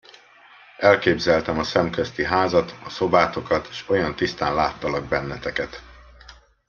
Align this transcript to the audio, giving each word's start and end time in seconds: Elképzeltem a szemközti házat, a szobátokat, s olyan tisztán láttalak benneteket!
Elképzeltem 0.77 1.59
a 1.59 1.63
szemközti 1.63 2.25
házat, 2.25 2.75
a 2.85 2.89
szobátokat, 2.89 3.73
s 3.73 3.89
olyan 3.89 4.15
tisztán 4.15 4.53
láttalak 4.55 5.03
benneteket! 5.03 5.81